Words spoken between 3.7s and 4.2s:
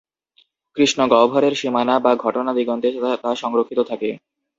থাকে।